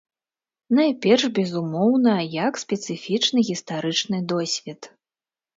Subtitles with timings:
[0.77, 2.15] Найперш, безумоўна,
[2.47, 4.81] як спецыфічны гістарычны досвед.